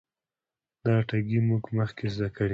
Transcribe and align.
دا 0.83 0.95
ټګي 1.07 1.39
موږ 1.47 1.63
مخکې 1.77 2.05
زده 2.15 2.29
کړې. 2.35 2.49